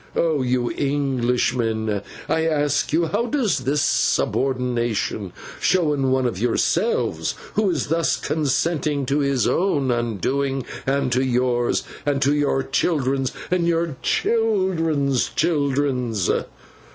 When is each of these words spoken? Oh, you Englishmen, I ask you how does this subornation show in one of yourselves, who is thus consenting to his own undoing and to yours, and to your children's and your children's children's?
Oh, 0.15 0.41
you 0.41 0.71
Englishmen, 0.71 2.01
I 2.27 2.47
ask 2.47 2.91
you 2.91 3.05
how 3.09 3.27
does 3.27 3.59
this 3.59 3.83
subornation 3.83 5.31
show 5.59 5.93
in 5.93 6.09
one 6.09 6.25
of 6.25 6.39
yourselves, 6.39 7.35
who 7.53 7.69
is 7.69 7.85
thus 7.89 8.15
consenting 8.17 9.05
to 9.05 9.19
his 9.19 9.47
own 9.47 9.91
undoing 9.91 10.65
and 10.87 11.11
to 11.11 11.23
yours, 11.23 11.83
and 12.03 12.19
to 12.23 12.33
your 12.33 12.63
children's 12.63 13.31
and 13.51 13.67
your 13.67 13.95
children's 14.01 15.29
children's? 15.35 16.31